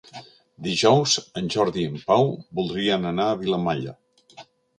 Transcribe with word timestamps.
Dijous 0.67 1.13
en 1.41 1.51
Jordi 1.55 1.83
i 1.83 1.89
en 1.89 1.99
Pau 2.07 2.25
voldrien 2.61 3.07
anar 3.11 3.29
a 3.29 3.37
Vilamalla. 3.45 3.97